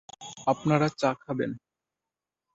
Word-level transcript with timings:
আপনারা 0.47 0.87
চা 0.97 1.11
খাবেন? 1.19 1.51